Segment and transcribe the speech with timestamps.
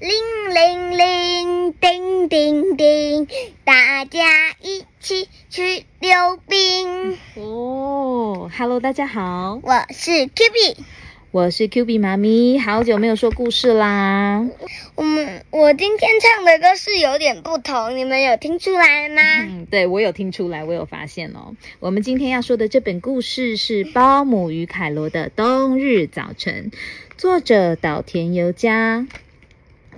[0.00, 0.10] 铃
[0.54, 3.26] 铃铃，叮叮叮，
[3.64, 7.18] 大家一起去溜冰。
[7.34, 10.84] 哦，Hello，大家好，我是 Q B，
[11.32, 14.46] 我是 Q B 妈咪，好久没有说故事啦。
[14.94, 19.20] 我们我今天唱的歌是有点不同，你们有听出来吗？
[19.48, 21.56] 嗯，对我有听出来，我有发现哦。
[21.80, 26.70] 我们今天要说的这本故事是《包姆与凯罗的冬日早晨》，
[27.16, 29.08] 作者岛田由佳，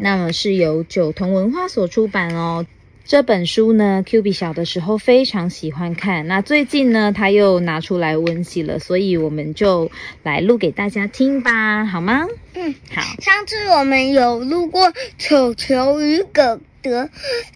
[0.01, 2.67] 那么是由九童文化所出版哦。
[3.05, 9.91] 这本书呢，Q B 小的时候非常喜欢看，那最近呢，他又拿出来温习了，所以我们就
[10.23, 12.27] 来录给大家听吧，好吗？
[12.55, 13.03] 嗯，好。
[13.21, 17.09] 上次我们有录过球球与哥哥，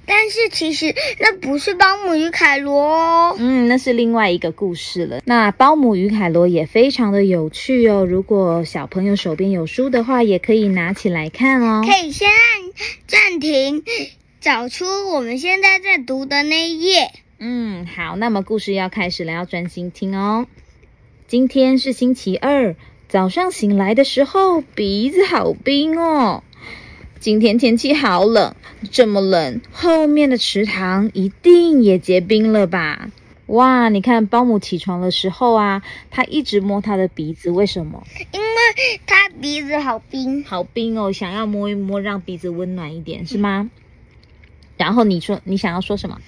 [0.07, 3.37] 但是其实那不是包姆与凯罗哦。
[3.39, 5.21] 嗯，那是另外一个故事了。
[5.25, 8.05] 那包姆与凯罗也非常的有趣哦。
[8.05, 11.83] 如果小朋友手边有书的话，也可以拿起来看哦。
[11.85, 12.37] 可以先按
[13.07, 13.83] 暂停。
[14.41, 17.11] 找出我们现在在读的那一页。
[17.39, 20.47] 嗯，好，那么故事要开始了，要专心听哦。
[21.27, 22.77] 今天是星期二，
[23.09, 26.45] 早上醒来的时候，鼻子好冰哦。
[27.25, 28.55] 今天天气好冷，
[28.93, 33.11] 这么冷，后面的池塘一定也结冰了吧？
[33.47, 38.05] 哇，你看保姆起床的时候啊，他一直摸他的鼻子，为什么？
[38.31, 43.71] 因为他鼻子好冰，好冰哦，想要摸一摸，让鼻子温暖一点，是吗？
[44.77, 46.21] 然后你说你想要说什么？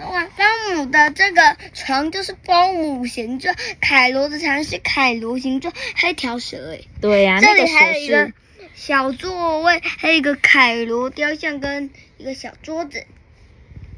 [0.00, 6.88] 哇，保姆的这个床就是保姆形状，凯罗的床是凯罗形状，还有一条蛇诶。
[7.00, 8.32] 对呀，这里还有一个
[8.74, 13.04] 小座位，还有一个凯罗雕像跟一个小桌子。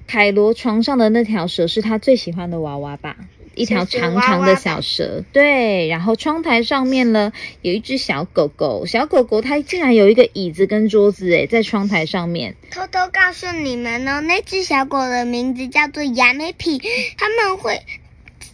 [0.07, 3.17] 凯罗床上的那条蛇是他最喜欢的娃娃吧？
[3.55, 5.89] 一条长长的小蛇，对。
[5.89, 12.55] 然后窗台上面呢，有一只小狗狗，小狗狗它竟然有一个椅子跟桌子，诶，在窗台上面。
[12.71, 16.83] 偷偷告诉你们哦，那只小狗的名字叫做亚美皮，
[17.17, 17.81] 它们会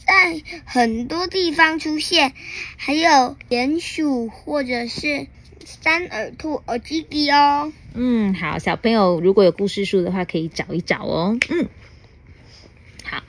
[0.06, 2.32] 在很多地方出现，
[2.76, 5.26] 还有鼹鼠或者是
[5.80, 7.72] 三耳兔、耳吉吉哦。
[7.94, 11.38] 嗯，好，小朋友如果有故事书的话，可以找一找哦。
[11.48, 11.68] 嗯，
[13.04, 13.22] 好。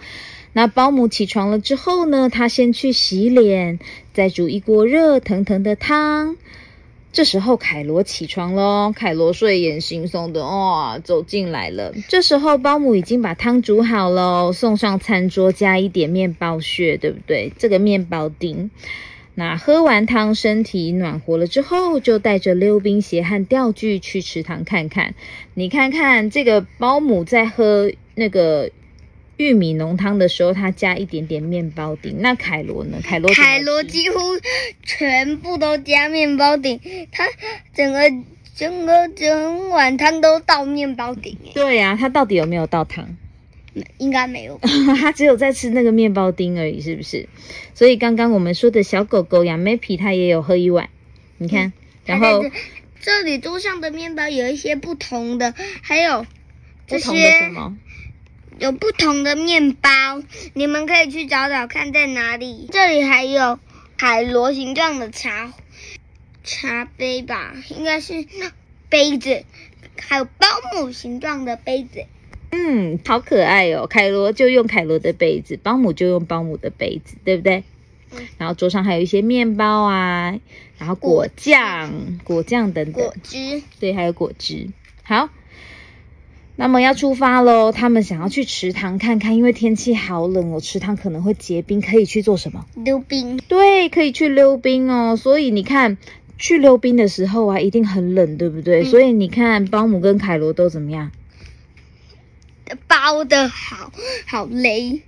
[0.56, 2.30] 那保姆起床了之后呢？
[2.30, 3.80] 他先去洗脸，
[4.14, 6.38] 再煮一锅热腾腾的汤。
[7.12, 11.94] 这时候凯罗起床喽，凯罗睡眼惺忪的哇，走进来了。
[12.08, 17.52] 这时候保姆已经把汤煮好了，送上餐桌，加一点面包屑，对不对？
[17.58, 18.70] 这个面包丁。
[19.36, 25.16] 那喝完汤，身体暖和了之后，就带着溜冰鞋和钓具去池塘看看。
[25.54, 28.72] 你看看这个保姆在喝那个。
[29.36, 32.18] 玉米浓汤的时候，他加一点点面包顶。
[32.20, 33.00] 那凯罗呢？
[33.04, 34.20] 凯罗凯罗几乎
[34.84, 36.80] 全部都加面包顶，
[37.12, 37.26] 他
[37.74, 38.00] 整个
[38.56, 41.36] 整个整碗汤都倒面包丁。
[41.56, 43.18] 对呀，他到底有没有倒汤？
[43.98, 44.60] 应该没有，
[45.00, 47.28] 它只有在吃那个面包丁而已，是不是？
[47.74, 50.90] 所以刚刚我们说的小狗狗养 Mappy，它也有喝一碗。
[51.38, 51.74] 你看，
[52.06, 52.46] 然后
[53.02, 56.26] 这里桌上的面包有一些不同的，还有
[56.88, 57.78] 这些什么？
[58.60, 59.90] 有不同的面包，
[60.54, 62.70] 你们可以去找找看在哪里。
[62.72, 63.60] 这里还有
[63.98, 65.52] 海螺形状的茶
[66.44, 68.26] 茶杯吧，应该是
[68.90, 69.44] 杯子，
[70.00, 72.06] 还有保姆形状的杯子。
[72.56, 73.88] 嗯，好可爱哦！
[73.88, 77.64] 凯罗就用凯罗的杯子，保姆就用保姆的杯子，对不对？
[78.12, 78.20] 嗯。
[78.38, 80.40] 然后桌上还有一些面包啊，
[80.78, 82.94] 然后果酱、果酱等等。
[82.94, 83.64] 果汁。
[83.80, 84.68] 对，还有果汁。
[85.04, 85.30] 好。
[86.56, 87.72] 那么要出发喽！
[87.72, 92.68] 他们想要去池塘看看，因为天气好冷哦，池塘可能会结冰，可以去做什么？
[92.76, 93.38] 溜冰。
[93.48, 95.16] 对，可以去溜冰哦。
[95.18, 95.98] 所以你看，
[96.38, 98.84] 去溜冰的时候啊，一定很冷，对不对？
[98.84, 101.12] 所以你看，保姆跟凯罗都怎么样？
[103.04, 103.92] 包的好
[104.26, 105.02] 好勒，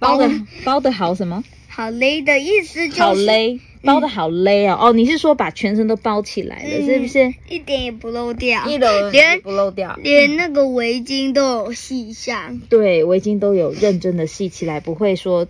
[0.00, 0.28] 包的
[0.64, 1.44] 包的好什么？
[1.68, 3.00] 好勒的意思就是。
[3.00, 3.60] 好勒。
[3.84, 7.32] 包的好勒哦，哦，你是说把全身都包起来了，是不是？
[7.48, 12.58] 一点也不漏掉，一点也不漏掉，连那个围巾都有系上。
[12.68, 15.46] 对，围巾都有认真的系起来，不会说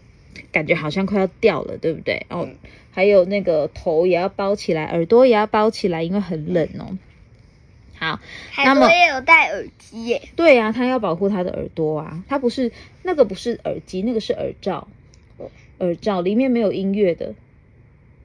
[0.52, 2.26] 感觉好像快要掉了，对不对？
[2.28, 2.46] 哦，
[2.90, 6.98] 还有那个头也要包起来，耳朵也要包起来，因为很冷哦。
[8.14, 10.22] 好，那么也有戴耳机耶。
[10.36, 12.70] 对啊，他要保护他的耳朵啊，他不是
[13.02, 14.86] 那个不是耳机，那个是耳罩，
[15.78, 17.34] 耳罩里面没有音乐的。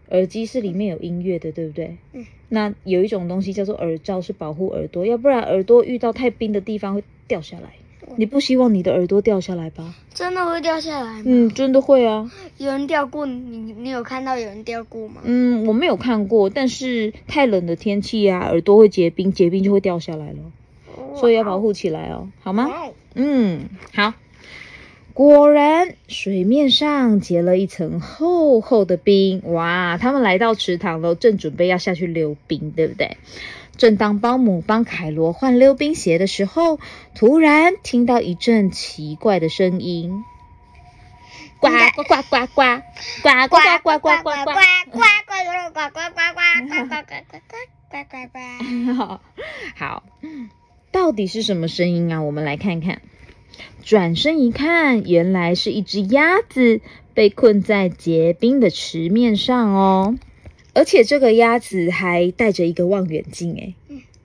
[0.09, 1.97] 耳机是里面有音乐的，对不对？
[2.13, 2.25] 嗯。
[2.49, 7.69] 那有一种东西叫做耳罩，是保护耳朵，要不然耳朵遇到太冰的地方会掉下来。
[8.17, 9.93] 你不希望你的耳朵掉下来吧？
[10.13, 11.23] 真的会掉下来吗？
[11.25, 12.29] 嗯，真的会啊。
[12.57, 15.21] 有人掉过，你你有看到有人掉过吗？
[15.23, 20.37] 嗯，我没有看过，但是太冷的天气啊，耳朵会结冰，结冰就会掉下来了，
[21.15, 22.69] 所以要保护起来哦，好吗？
[23.15, 24.13] 嗯，好。
[25.13, 29.41] 果然，水面上结了一层厚厚的冰。
[29.43, 33.17] 哇，他们来到池塘了，正准备要下去溜冰，对不对？
[33.81, 36.77] 正当保姆帮凯罗换溜冰鞋的时候，
[37.15, 40.23] 突然听到一阵奇怪的声音：
[41.59, 42.77] 呱呱呱呱呱呱
[43.23, 44.51] 呱呱呱呱呱呱呱。
[44.51, 47.57] 呱呱呱呱呱呱呱呱呱呱呱
[47.89, 48.93] 呱呱呱。
[48.93, 49.21] 好，
[49.75, 50.03] 好，
[50.91, 52.21] 到底是什么声音啊？
[52.21, 53.01] 我们来看看。
[53.83, 56.81] 转身一看，原来是一只鸭子
[57.15, 60.19] 被困在结冰的池面上哦，
[60.73, 63.75] 而且这个鸭子还带着一个望远镜，诶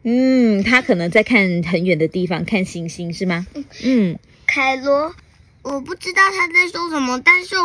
[0.04, 3.46] 嗯，它可能在看很远的地方，看星星是吗？
[3.82, 5.12] 嗯，凯罗，
[5.62, 7.56] 我不知道他在说什么，但是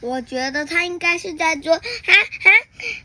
[0.00, 2.50] 我觉得他应该是在说，哈哈，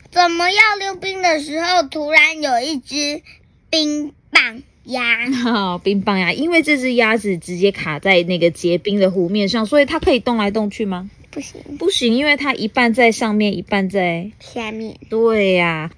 [0.10, 3.22] 怎么要溜冰的时候，突然有一只
[3.70, 5.30] 冰棒鸭？
[5.30, 11.12] 好， 冰棒鸭，因为这只鸭子直接卡在那个结冰的湖面上，所以它可以动来动去吗？
[11.40, 14.98] 不行，不行，因为它一半在上面，一半在下面。
[15.10, 15.90] 对呀、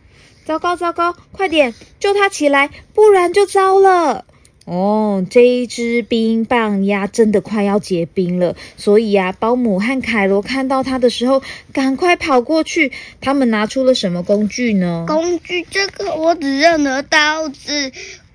[0.46, 4.26] 糟糕糟糕，快点救它起来，不然就糟了。
[4.66, 11.42] 哦，这一只冰棒鸭真的快要结冰了，所以呀、保姆和凯罗看到它的时候，
[11.74, 12.92] 赶快跑过去。
[13.20, 15.06] 他们拿出了什么工具呢？
[15.08, 17.92] 工具这个我只认得刀子、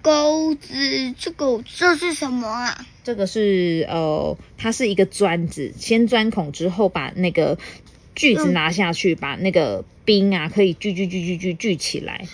[0.06, 0.72] 钩子，
[1.18, 2.86] 这个这是什么啊？
[3.02, 7.58] 这个是呃，它是一个钻子，先钻孔之后，把那个
[8.14, 12.28] 锯子嗯拿下去，把那个冰啊可以锯锯锯锯锯锯起来，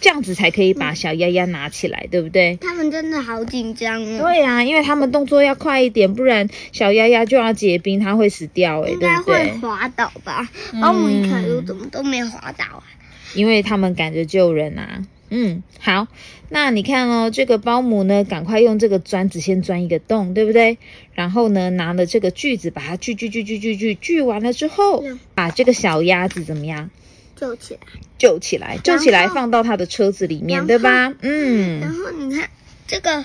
[0.00, 2.58] 这样子才可以把小鸭鸭拿起来，对不对？
[2.60, 4.18] 他们真的好紧张哦。
[4.18, 9.52] 对呀、因为他们动作要快一点，不然小鸭鸭就要结冰，它会死掉哎、应该对不对？
[9.52, 10.48] 会滑倒吧？
[10.72, 12.82] 嗯保姆一凯罗怎么都没滑倒啊？
[13.36, 15.04] 因为他们赶着救人啊。
[15.36, 16.06] 嗯，好，
[16.48, 20.78] 那你看哦，这个保姆呢，赶快用这个钻子先钻一个洞，对不对？
[21.12, 26.88] 然后呢，拿了这个锯子把它锯锯锯锯锯锯锯完了之后嗯，把这个小鸭子怎么样
[27.34, 27.80] 救起来。
[28.16, 28.78] 救起来？
[28.78, 31.12] 救起来放到他的车子里面，对吧？
[31.20, 32.48] 嗯然嗯，后你看
[32.86, 33.24] 这个，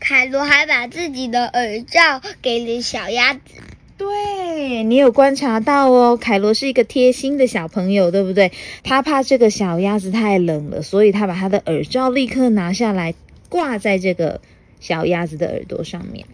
[0.00, 3.40] 凯罗还把自己的耳罩给了小鸭子。
[4.00, 8.50] 对你有观察到哦，凯罗是一个贴心的小朋友，对不对？
[8.82, 13.12] 他怕这个小鸭子太冷了，所以他把他的耳罩立刻拿下来，
[13.50, 14.40] 挂在这个
[14.80, 16.24] 小鸭子的耳朵上面。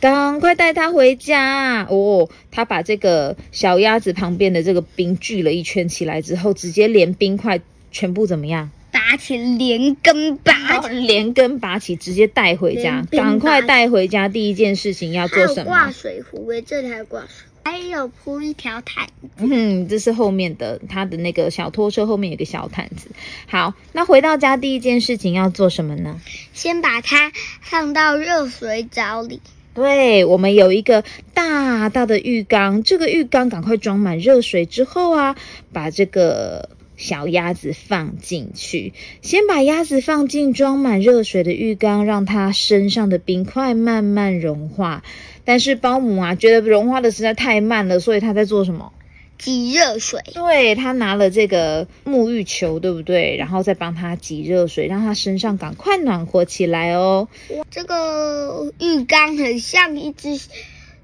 [0.00, 2.28] 赶快带它回家哦！
[2.50, 7.60] 他把这个小鸭子旁边的这个冰聚了一圈起来之后，直接连冰块
[7.92, 8.72] 全部怎么样？
[9.12, 15.90] 拔起连根拔起，连根拔起，直接带回家赶快带回家，第一件事情要做什么挂？
[15.92, 19.06] 水壶诶，这里还有挂水壶，还有铺一条毯。
[19.36, 23.10] 嗯，这是后面的他的那个小拖车后面有个小毯子。
[23.46, 26.18] 好，那回到家第一件事情要做什么呢？
[26.54, 29.42] 先把它放到热水澡里，
[29.74, 31.04] 对，我们有一个
[31.34, 35.36] 大大的浴缸，这个浴缸赶快装满热水之后啊，
[35.70, 36.70] 把这个
[37.02, 38.92] 小鸭子放进去。
[39.22, 45.02] 先把鸭子放进装满热水的浴缸，让它身上的冰块慢慢融化。
[45.44, 48.92] 但是保姆啊，觉得融化的实在太慢了，所以他在做什么？
[49.36, 50.20] 挤热水。
[50.32, 53.36] 对他拿了这个沐浴球，对不对？
[53.36, 57.26] 然后再帮他挤热水，让他身上赶快暖和起来哦。
[57.68, 60.40] 这个浴缸很像一只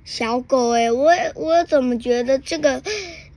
[0.04, 2.80] 小狗诶，我我怎么觉得这个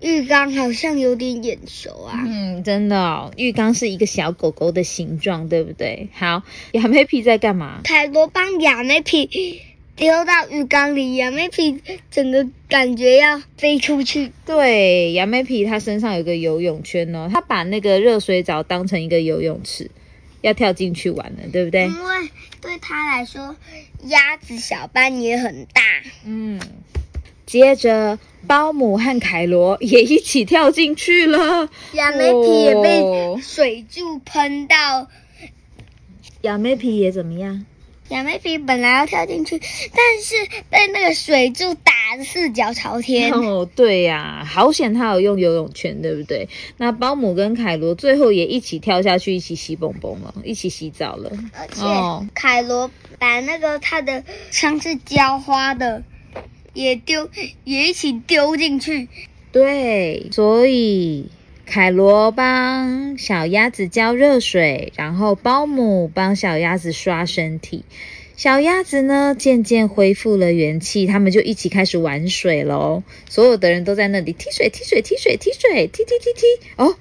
[0.01, 2.23] 浴缸好像有点眼熟啊？
[2.25, 6.09] 嗯，真的哦，浴缸是一个小狗狗的形状，对不对？
[6.13, 6.41] 好，
[6.71, 7.81] 亚美皮在干嘛？
[7.83, 9.61] 凯罗帮亚美皮
[9.95, 11.79] 丢到浴缸里，亚美皮
[12.09, 14.31] 整个感觉要飞出去。
[14.45, 19.91] 对，亚美皮它身上有个游泳圈哦，它把那个热水澡当成一个游泳池，
[20.41, 21.83] 要跳进去玩了，对不对？
[21.83, 22.29] 因为
[22.59, 23.55] 对他来说，
[24.05, 25.81] 鸭子小班也很大。
[26.25, 26.59] 嗯。
[27.51, 28.17] 接着，
[28.47, 31.67] 保姆和凯罗也一起跳进去了。
[31.91, 35.09] 亚美皮也被哦水柱喷到。
[36.43, 37.65] 亚美皮也怎么样？
[38.07, 43.33] 亚美皮本来要跳进去，但是被那个水柱打得四脚朝天。
[43.33, 46.47] 哦，对呀、好险他有用游泳圈，对不对？
[46.77, 51.29] 那保姆跟凯罗最后也一起跳下去，一起洗蹦蹦了，一起洗澡了。
[51.53, 52.89] 而且哦凯罗
[53.19, 56.01] 把那个他的枪是浇花的
[56.73, 57.29] 也丢，
[57.63, 59.07] 也一起丢进去。
[59.51, 61.29] 对，所以
[61.65, 67.83] 凯罗帮小鸭子浇热水，然后保姆帮小鸭子刷身体。
[68.37, 73.03] 小鸭子呢，渐渐恢复了元气，他们就一起开始玩水喽。
[73.29, 76.67] 所有的人都在那里踢水、踢水、踢水、踢水、踢踢踢踢。
[76.77, 76.95] 哦，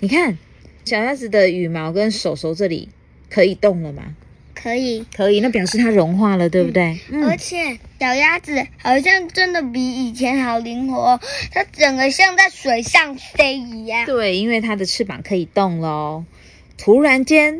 [0.00, 0.36] 你看，
[0.84, 2.88] 小鸭子的羽毛跟手手这里
[3.30, 4.16] 可以动了吗？
[4.62, 7.00] 可以，可以，那表示它融化了，对不对？
[7.26, 14.06] 而且小鸭子好像真的比以前好灵活，它整个像在水上飞一样。
[14.06, 16.24] 对，因为它的翅膀可以动喽。
[16.78, 17.58] 突然间，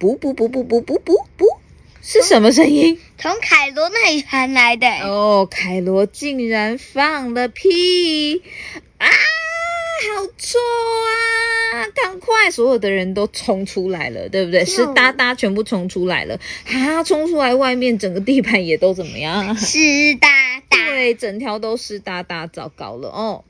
[0.00, 1.58] 噗噗噗噗噗噗噗噗。
[2.02, 2.98] 是什么声音？
[3.18, 4.88] 从凯罗那里传来的。
[5.06, 8.42] 哦，凯罗竟然放了屁！
[8.96, 11.84] 啊，好臭啊！
[12.40, 14.64] 赶快，所有的人都冲出来了，对不对？
[14.64, 16.40] 湿哒哒全部冲出来了。
[16.66, 19.54] 啊，冲出来，外面整个地板也都怎么样？
[19.56, 19.78] 湿
[20.14, 20.28] 哒
[20.70, 20.86] 哒。
[20.86, 23.44] 对，整条都湿哒哒，糟糕了哦！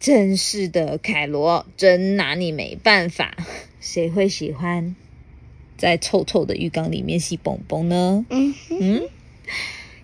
[0.00, 3.36] 真是的，凯罗，真拿你没办法。
[3.80, 4.96] 谁会喜欢？
[5.78, 8.26] 在臭臭的浴缸里面洗蹦蹦呢。
[8.28, 9.08] 嗯嗯，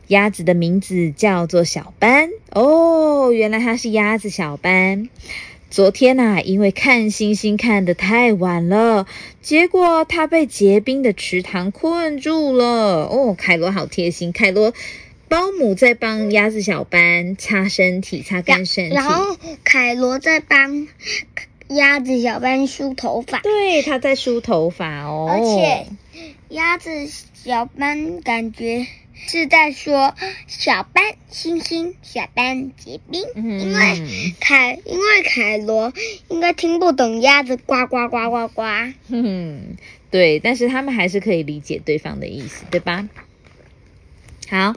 [0.06, 5.08] 鸭子的名字叫做小斑哦，原来它是鸭子小斑。
[5.70, 9.06] 昨天呐，因为看星星看得太晚了，
[9.40, 13.06] 结果他被结冰的池塘困住了。
[13.06, 14.74] 哦，凯罗好贴心，凯罗
[15.28, 20.88] 保姆在帮鸭子小班擦身体，擦干身体，然后凯罗在帮。
[21.68, 25.28] 鸭子小班梳头发，对，他在梳头发哦。
[25.30, 25.86] 而且
[26.48, 26.90] 鸭子
[27.32, 28.88] 小班感觉
[29.26, 30.14] 是在说
[30.46, 33.22] 小班星星，小班结冰。
[33.34, 35.92] 因为凯，因为凯罗
[36.28, 38.62] 应该听不懂鸭子呱呱呱呱呱。
[39.08, 39.76] 哼，
[40.10, 43.08] 对，但是他们还是可以理解对方的意思，对吧？
[44.48, 44.74] 好。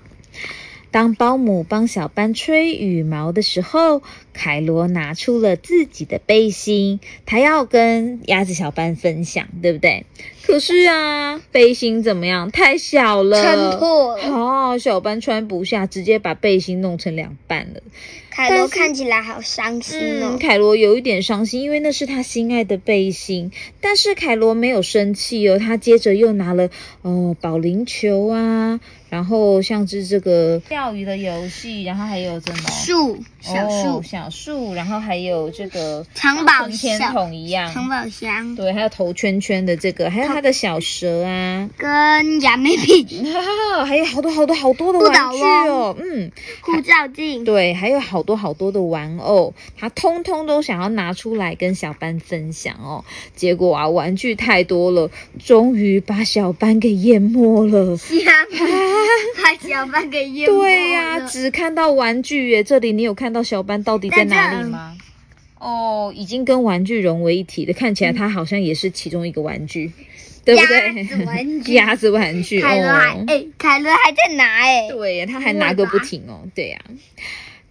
[0.91, 4.03] 当保姆帮小班吹羽毛的时候，
[4.33, 10.05] 凯罗拿出了自己的背心，他要跟鸭子小班分享，对不对？
[10.45, 12.51] 可是啊，背心怎么样？
[12.51, 14.23] 太小了，撑破了。
[14.27, 17.81] 哦，小班穿不下，直接把背心弄成两半了。
[18.29, 20.37] 凯罗看起来好伤心哦。
[20.39, 23.51] 凯罗有一点伤心，因为那是他心爱的背心。
[23.79, 26.69] 但是凯罗没有生气哦，他接着又拿了
[27.03, 28.81] 哦保龄球啊。
[29.09, 36.65] 然后像是这个钓鱼的游戏，然后还有什么树小树小树，然后还有这个藏宝
[37.11, 37.73] 桶一样。
[37.73, 43.05] 藏宝箱，对，还有头圈圈的这个，还有它的小蛇啊，跟亚美币，
[43.85, 46.31] 还有好多好多好多的玩具哦，嗯，
[46.61, 53.03] 护照镜，对，还有好多好多的玩偶，他通通都想要拿出来跟小班分享哦。
[53.35, 55.11] 结果啊，玩具太多了，
[55.43, 57.97] 终于把小班给淹没了。
[59.43, 62.63] 把小班给淹没对呀，只看到玩具耶。
[62.63, 64.95] 这里你有看到小班到底在哪里吗？
[65.59, 69.91] 哦，已经跟玩具融为一体的，看起来它好像也是其中一个玩具，
[70.45, 71.25] 对不对？
[71.25, 72.61] 玩具， 鸭子玩具。
[72.61, 74.87] 凯伦还哎，凯伦还在拿哎。
[74.89, 76.41] 对呀，他还拿个不停哦。
[76.53, 76.79] 对呀。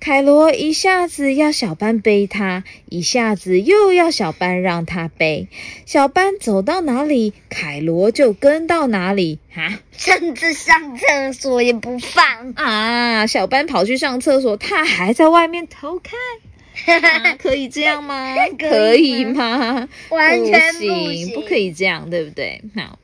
[0.03, 5.47] 凯罗一下子要小班背他，一下子又要小班让他背。
[5.87, 9.79] 小班走到哪里，凯罗就跟到哪里啊！
[9.97, 13.29] 甚至上厕所也不放啊！
[13.29, 16.19] 小班跑去上厕所，他还在外面偷看，
[17.39, 18.35] 可以这样 吗？
[18.59, 19.89] 可以吗？
[20.11, 20.81] 完全不
[21.13, 22.61] 行，不可以这样，对不对？
[22.75, 22.99] 好。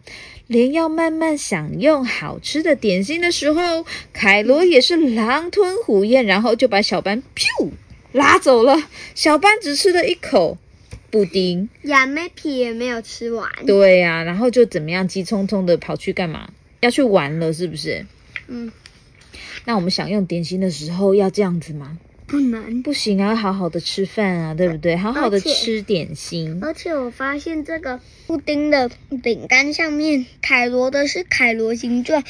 [0.49, 7.71] 连要慢慢享用好吃的点心的时候，凯罗也是狼吞虎咽，然后就把小班噗
[8.13, 8.83] 拉走了。
[9.15, 10.57] 小班只吃了一口
[11.11, 13.51] 布丁，亚美皮也没有吃完。
[13.67, 16.51] 对呀，然后就怎么样，急匆匆的跑去干嘛？
[16.81, 18.07] 要去玩了，是不是？
[18.47, 18.73] 嗯。
[19.67, 21.99] 那我们享用点心的时候要这样子吗？
[22.29, 23.35] 不能，不行啊！
[23.35, 24.99] 好好的吃饭啊，对不对？
[24.99, 26.61] 好好的吃点心。
[26.63, 28.91] 而且我发现这个布丁的
[29.23, 32.23] 饼干上面，凯罗的是凯罗形状，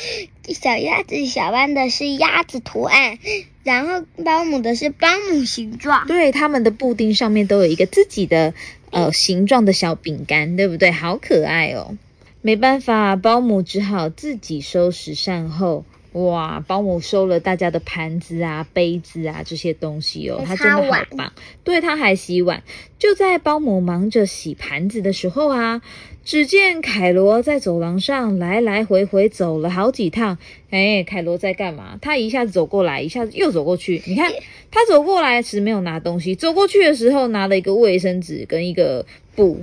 [0.44, 3.18] 小鸭子小班的是鸭子图案，
[3.64, 6.06] 然后保姆的是保姆形状。
[6.06, 8.54] 对，他们的布丁上面都有一个自己的
[8.90, 10.92] 呃形状的小饼干，对不对？
[10.92, 11.98] 好可爱哦！
[12.40, 15.84] 没办法，保姆只好自己收拾善后。
[16.26, 21.32] 哇，保姆收了大家的盘子啊、杯子啊这些东西哦，他真的好棒。
[21.62, 22.62] 对，他还洗碗。
[22.98, 25.80] 就在保姆忙着洗盘子的时候啊，
[26.24, 30.36] 只见凯罗在走廊上来来回回走了好几趟。
[30.70, 31.98] 哎，凯罗在干嘛？
[32.02, 34.02] 他一下子走过来，一下子又走过去。
[34.06, 34.32] 你看，
[34.70, 39.06] 他走过来时没有拿东西，走过去的时候拿了一个卫生纸跟一个
[39.36, 39.62] 布，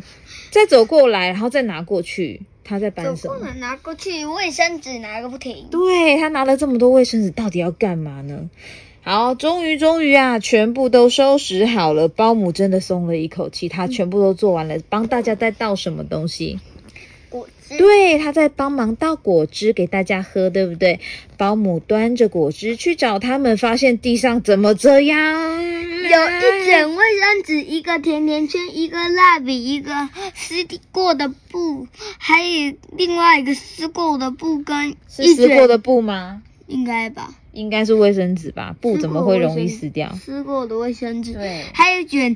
[0.52, 2.42] 再走过来，然后再拿过去。
[2.66, 3.54] 他在搬什么？
[3.60, 5.68] 拿过去卫生纸拿个不停。
[5.72, 8.50] 对他拿了这么多卫生纸，到底要干嘛呢？
[9.04, 12.08] 好，终于终于啊，全部都收拾好了。
[12.08, 14.80] 保姆真的松了一口气，他全部都做完了。
[14.90, 16.60] 帮大家再倒什么东西？
[17.70, 21.00] 对，他在帮忙倒果汁给大家喝，对不对？
[21.38, 25.64] 保姆端着果汁去找他们，发现地上怎么这样？
[26.06, 30.56] 有一卷卫生纸，一个甜甜圈，一个蜡笔，一个撕
[30.92, 31.88] 过的布，
[32.20, 36.44] 还有另外一个撕过的布跟是一卷，撕过的布吗？
[36.68, 37.34] 应该吧？
[37.52, 38.76] 应该是卫生纸吧？
[38.80, 40.14] 布怎么会容易撕掉？
[40.16, 42.36] 撕过的卫生纸，对还有一卷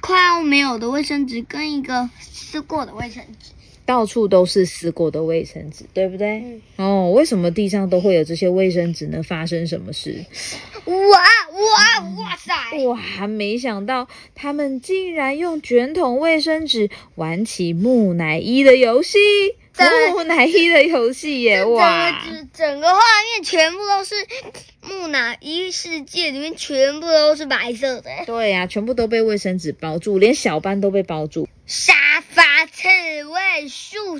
[0.00, 3.52] 快要没有的卫生纸跟一个撕过的卫生纸。
[3.90, 6.38] 到处都是撕过的卫生纸，对不对？
[6.38, 9.20] 嗯哦，为什么地上都会有这些卫生纸呢？
[9.20, 10.24] 发生什么事？
[10.84, 12.54] 哇哇哇塞！
[12.84, 14.06] 哇，没想到
[14.36, 19.18] 他们竟然用卷筒卫生纸玩起木乃伊的游戏，
[20.12, 21.58] 木乃伊的游戏耶！
[21.58, 23.00] 整哇，个整个画
[23.34, 24.14] 面全部都是
[24.82, 31.94] 木乃伊世界里面全部都是白色的，对呀、全部都被卫生纸包住，连小班都被包住，沙
[32.40, 32.88] 发、刺
[33.24, 34.18] 猬、树，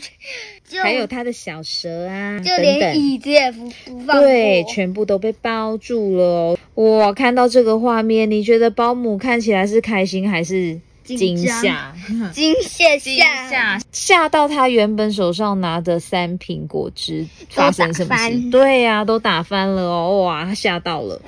[0.69, 2.79] 就还有他的小蛇啊，就等等。
[2.79, 6.59] 连椅子也不不放对，全部都被包住了哦。
[6.75, 11.95] 哇，看到这个画面，你觉得保姆看起来是开心还是惊吓？
[12.31, 18.50] 惊吓 惊吓吓吓到他原本手上拿的三瓶果汁发生什么事？
[18.50, 20.25] 对呀、都打翻了哦！
[20.25, 21.23] 哇，他吓到了。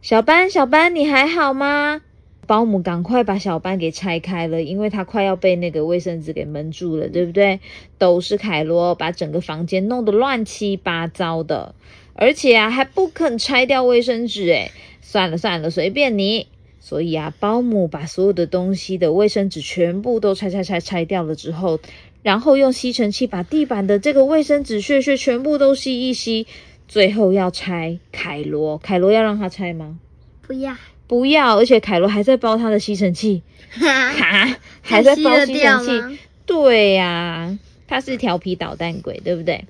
[0.00, 2.00] 小班，小班，你还好吗？
[2.48, 7.60] 保姆赶快把小班给拆开了，因为他快要被那个卫生纸给闷住了，对不对？
[7.98, 11.74] 都是凯罗把整个房间弄得乱七八糟的，
[12.14, 16.46] 而且啊还不肯拆掉卫生纸，诶，算了算了，随便你。
[16.80, 21.78] 所以啊，保姆把所有的东西的卫生纸全部都拆拆拆拆掉了之后，
[22.22, 26.46] 然后用吸尘器把地板的这个卫生纸屑屑全部都吸一吸，
[26.86, 28.78] 最后要拆凯罗。
[28.78, 29.98] 凯罗要让他拆吗？
[30.46, 30.74] 不要，
[31.08, 36.18] 不要，而且凯罗还在包他的吸尘器，哈，哈，还在包吸尘器。
[36.46, 39.64] 对呀、他是调皮捣蛋鬼，对不对？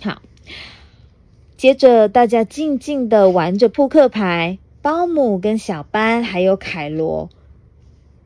[0.00, 0.22] 好，
[1.56, 7.28] 接着大家静静的玩着扑克牌，保姆跟小班还有凯罗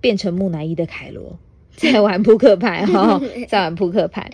[0.01, 1.39] 变成木乃伊的凯罗。
[1.93, 4.31] 在玩扑克牌 哈、哦，在玩扑克牌。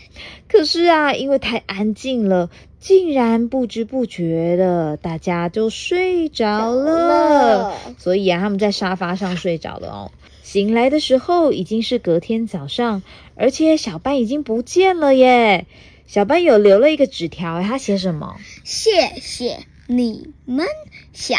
[0.49, 7.69] 可是啊，因为太安静了，竟然不知不觉的大家就睡着了。
[7.69, 10.13] 了所以啊，他们在沙发上睡着了哦。
[10.43, 13.03] 醒来的时候已经是隔天早上，
[13.35, 15.67] 而且小班已经不见了耶。
[16.07, 18.37] 小班有留了一个纸条，他写什么？
[18.65, 20.67] 谢谢你们，
[21.15, 21.37] 小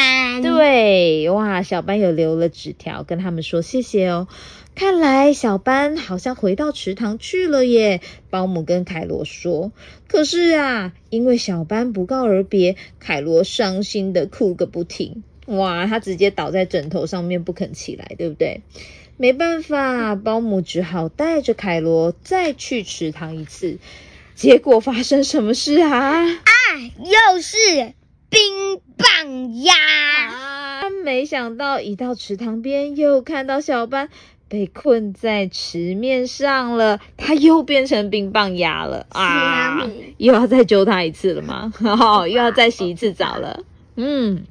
[0.00, 0.42] 班。
[0.42, 4.28] 对，哇，小班有留了纸条，跟他们说谢谢哦。
[4.74, 8.00] 看来小班好像回到池塘去了耶。
[8.30, 9.72] 保姆跟凯罗说，
[10.08, 15.22] 可是啊，因为小班不告而别，凯罗伤心的哭个不停。
[15.46, 18.62] 哇，他直接倒在枕头上面不肯起来，对不对？
[19.18, 23.78] 没办法，保姆只好带着凯罗再去池塘一次。
[24.34, 26.24] 结果发生什么事啊？
[26.24, 26.48] 啊，
[26.98, 27.92] 又是
[28.30, 29.74] 冰棒鸭。
[29.74, 30.82] 啊！
[31.04, 34.08] 没想到一到池塘边，又看到小班
[34.48, 39.90] 被困在池面上了，他又变成冰棒鸭了啊啊！
[40.18, 41.72] 又要再揪他一次了吗？
[41.82, 43.62] 哦， 又要再洗一次澡了。
[43.96, 44.44] 嗯，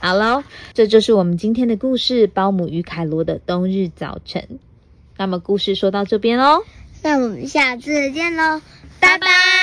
[0.00, 4.42] 好喽，这就是我们今天的故事《保姆与凯罗的冬日早晨》。
[5.16, 6.62] 那么故事说到这边喽，
[7.02, 8.60] 那我们下次见喽，
[9.00, 9.55] 拜拜。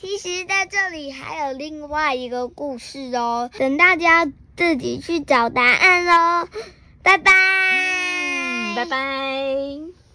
[0.00, 6.48] 其实，在这里还有另外一个故事哦，等大家自己去找答案喽，
[7.02, 10.05] 拜拜，拜拜。